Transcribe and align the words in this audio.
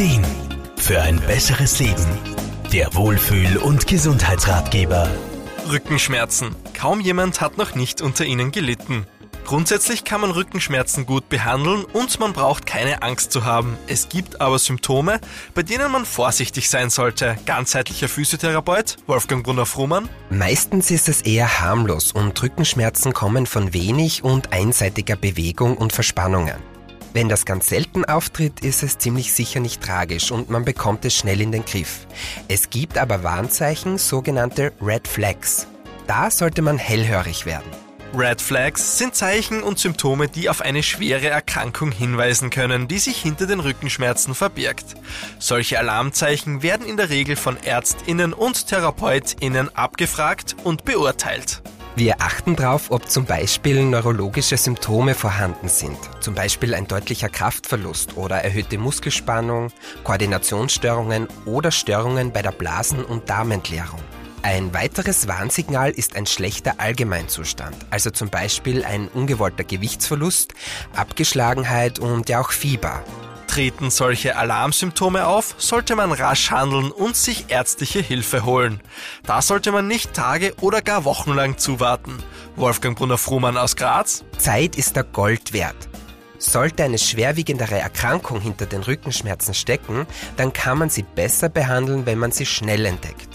Ideen 0.00 0.24
für 0.78 1.02
ein 1.02 1.20
besseres 1.20 1.78
Leben. 1.78 2.06
Der 2.72 2.94
Wohlfühl- 2.94 3.58
und 3.58 3.86
Gesundheitsratgeber. 3.86 5.10
Rückenschmerzen. 5.70 6.56
Kaum 6.72 7.02
jemand 7.02 7.42
hat 7.42 7.58
noch 7.58 7.74
nicht 7.74 8.00
unter 8.00 8.24
ihnen 8.24 8.50
gelitten. 8.50 9.04
Grundsätzlich 9.44 10.04
kann 10.04 10.22
man 10.22 10.30
Rückenschmerzen 10.30 11.04
gut 11.04 11.28
behandeln 11.28 11.84
und 11.84 12.18
man 12.18 12.32
braucht 12.32 12.64
keine 12.64 13.02
Angst 13.02 13.30
zu 13.30 13.44
haben. 13.44 13.76
Es 13.88 14.08
gibt 14.08 14.40
aber 14.40 14.58
Symptome, 14.58 15.20
bei 15.54 15.62
denen 15.62 15.92
man 15.92 16.06
vorsichtig 16.06 16.70
sein 16.70 16.88
sollte. 16.88 17.36
Ganzheitlicher 17.44 18.08
Physiotherapeut 18.08 18.96
Wolfgang 19.06 19.44
Brunner-Frumann. 19.44 20.08
Meistens 20.30 20.90
ist 20.90 21.10
es 21.10 21.20
eher 21.20 21.60
harmlos 21.60 22.12
und 22.12 22.42
Rückenschmerzen 22.42 23.12
kommen 23.12 23.44
von 23.44 23.74
wenig 23.74 24.24
und 24.24 24.50
einseitiger 24.54 25.16
Bewegung 25.16 25.76
und 25.76 25.92
Verspannungen. 25.92 26.69
Wenn 27.12 27.28
das 27.28 27.44
ganz 27.44 27.66
selten 27.66 28.04
auftritt, 28.04 28.60
ist 28.60 28.82
es 28.84 28.98
ziemlich 28.98 29.32
sicher 29.32 29.58
nicht 29.58 29.82
tragisch 29.82 30.30
und 30.30 30.48
man 30.48 30.64
bekommt 30.64 31.04
es 31.04 31.16
schnell 31.16 31.40
in 31.40 31.50
den 31.50 31.64
Griff. 31.64 32.06
Es 32.46 32.70
gibt 32.70 32.98
aber 32.98 33.24
Warnzeichen, 33.24 33.98
sogenannte 33.98 34.72
Red 34.80 35.08
Flags. 35.08 35.66
Da 36.06 36.30
sollte 36.30 36.62
man 36.62 36.78
hellhörig 36.78 37.46
werden. 37.46 37.70
Red 38.12 38.40
Flags 38.40 38.98
sind 38.98 39.14
Zeichen 39.14 39.62
und 39.62 39.78
Symptome, 39.78 40.28
die 40.28 40.48
auf 40.48 40.62
eine 40.62 40.82
schwere 40.82 41.28
Erkrankung 41.28 41.92
hinweisen 41.92 42.50
können, 42.50 42.88
die 42.88 42.98
sich 42.98 43.18
hinter 43.18 43.46
den 43.46 43.60
Rückenschmerzen 43.60 44.34
verbirgt. 44.34 44.96
Solche 45.38 45.78
Alarmzeichen 45.78 46.62
werden 46.62 46.86
in 46.86 46.96
der 46.96 47.10
Regel 47.10 47.36
von 47.36 47.56
Ärztinnen 47.62 48.32
und 48.32 48.66
Therapeutinnen 48.66 49.74
abgefragt 49.76 50.56
und 50.64 50.84
beurteilt. 50.84 51.62
Wir 51.96 52.20
achten 52.20 52.56
darauf, 52.56 52.90
ob 52.90 53.10
zum 53.10 53.24
Beispiel 53.24 53.84
neurologische 53.84 54.56
Symptome 54.56 55.14
vorhanden 55.14 55.68
sind, 55.68 55.98
zum 56.20 56.34
Beispiel 56.34 56.74
ein 56.74 56.86
deutlicher 56.86 57.28
Kraftverlust 57.28 58.16
oder 58.16 58.36
erhöhte 58.36 58.78
Muskelspannung, 58.78 59.70
Koordinationsstörungen 60.04 61.26
oder 61.46 61.70
Störungen 61.72 62.32
bei 62.32 62.42
der 62.42 62.52
Blasen- 62.52 63.04
und 63.04 63.28
Darmentleerung. 63.28 64.00
Ein 64.42 64.72
weiteres 64.72 65.28
Warnsignal 65.28 65.90
ist 65.90 66.16
ein 66.16 66.24
schlechter 66.26 66.74
Allgemeinzustand, 66.78 67.76
also 67.90 68.10
zum 68.10 68.30
Beispiel 68.30 68.84
ein 68.84 69.08
ungewollter 69.08 69.64
Gewichtsverlust, 69.64 70.54
Abgeschlagenheit 70.94 71.98
und 71.98 72.28
ja 72.30 72.40
auch 72.40 72.52
Fieber. 72.52 73.04
Treten 73.50 73.90
solche 73.90 74.36
Alarmsymptome 74.36 75.26
auf, 75.26 75.56
sollte 75.58 75.96
man 75.96 76.12
rasch 76.12 76.52
handeln 76.52 76.92
und 76.92 77.16
sich 77.16 77.46
ärztliche 77.48 77.98
Hilfe 77.98 78.44
holen. 78.44 78.80
Da 79.24 79.42
sollte 79.42 79.72
man 79.72 79.88
nicht 79.88 80.14
Tage 80.14 80.54
oder 80.60 80.82
gar 80.82 81.04
wochenlang 81.04 81.58
zuwarten. 81.58 82.16
Wolfgang 82.54 82.96
Brunner-Frumann 82.96 83.56
aus 83.56 83.74
Graz. 83.74 84.22
Zeit 84.38 84.76
ist 84.76 84.94
der 84.94 85.02
Gold 85.02 85.52
wert. 85.52 85.88
Sollte 86.38 86.84
eine 86.84 86.98
schwerwiegendere 86.98 87.76
Erkrankung 87.76 88.40
hinter 88.40 88.66
den 88.66 88.84
Rückenschmerzen 88.84 89.52
stecken, 89.52 90.06
dann 90.36 90.52
kann 90.52 90.78
man 90.78 90.88
sie 90.88 91.02
besser 91.02 91.48
behandeln, 91.48 92.06
wenn 92.06 92.18
man 92.18 92.30
sie 92.30 92.46
schnell 92.46 92.86
entdeckt. 92.86 93.29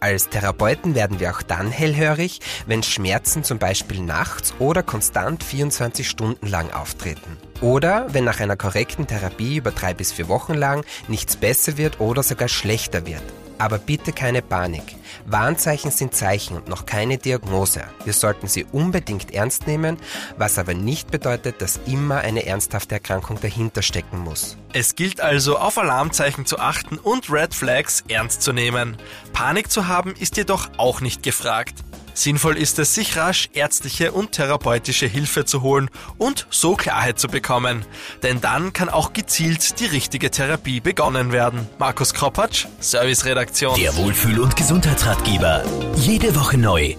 Als 0.00 0.28
Therapeuten 0.28 0.94
werden 0.94 1.18
wir 1.18 1.30
auch 1.30 1.42
dann 1.42 1.70
hellhörig, 1.70 2.40
wenn 2.66 2.84
Schmerzen 2.84 3.42
zum 3.42 3.58
Beispiel 3.58 4.00
nachts 4.00 4.54
oder 4.60 4.84
konstant 4.84 5.42
24 5.42 6.08
Stunden 6.08 6.46
lang 6.46 6.70
auftreten. 6.72 7.36
Oder 7.60 8.06
wenn 8.14 8.24
nach 8.24 8.38
einer 8.38 8.56
korrekten 8.56 9.08
Therapie 9.08 9.56
über 9.56 9.72
drei 9.72 9.94
bis 9.94 10.12
vier 10.12 10.28
Wochen 10.28 10.54
lang 10.54 10.84
nichts 11.08 11.36
besser 11.36 11.76
wird 11.76 11.98
oder 11.98 12.22
sogar 12.22 12.48
schlechter 12.48 13.06
wird. 13.06 13.22
Aber 13.58 13.78
bitte 13.78 14.12
keine 14.12 14.40
Panik. 14.40 14.96
Warnzeichen 15.26 15.90
sind 15.90 16.14
Zeichen 16.14 16.56
und 16.56 16.68
noch 16.68 16.86
keine 16.86 17.18
Diagnose. 17.18 17.82
Wir 18.04 18.12
sollten 18.12 18.46
sie 18.46 18.64
unbedingt 18.70 19.34
ernst 19.34 19.66
nehmen, 19.66 19.98
was 20.36 20.58
aber 20.58 20.74
nicht 20.74 21.10
bedeutet, 21.10 21.60
dass 21.60 21.80
immer 21.86 22.18
eine 22.18 22.46
ernsthafte 22.46 22.94
Erkrankung 22.94 23.40
dahinter 23.40 23.82
stecken 23.82 24.18
muss. 24.18 24.56
Es 24.72 24.94
gilt 24.94 25.20
also, 25.20 25.58
auf 25.58 25.76
Alarmzeichen 25.76 26.46
zu 26.46 26.58
achten 26.58 26.98
und 26.98 27.30
Red 27.30 27.54
Flags 27.54 28.04
ernst 28.08 28.42
zu 28.42 28.52
nehmen. 28.52 28.96
Panik 29.32 29.70
zu 29.70 29.88
haben 29.88 30.14
ist 30.18 30.36
jedoch 30.36 30.70
auch 30.76 31.00
nicht 31.00 31.22
gefragt. 31.22 31.74
Sinnvoll 32.18 32.56
ist 32.56 32.80
es, 32.80 32.94
sich 32.96 33.16
rasch 33.16 33.48
ärztliche 33.52 34.10
und 34.10 34.32
therapeutische 34.32 35.06
Hilfe 35.06 35.44
zu 35.44 35.62
holen 35.62 35.88
und 36.18 36.48
so 36.50 36.74
Klarheit 36.74 37.20
zu 37.20 37.28
bekommen. 37.28 37.84
Denn 38.24 38.40
dann 38.40 38.72
kann 38.72 38.88
auch 38.88 39.12
gezielt 39.12 39.78
die 39.78 39.86
richtige 39.86 40.32
Therapie 40.32 40.80
begonnen 40.80 41.30
werden. 41.30 41.68
Markus 41.78 42.14
Kropatsch, 42.14 42.66
Serviceredaktion. 42.80 43.78
Der 43.78 43.94
Wohlfühl- 43.96 44.40
und 44.40 44.56
Gesundheitsratgeber. 44.56 45.62
Jede 45.94 46.34
Woche 46.34 46.58
neu 46.58 46.96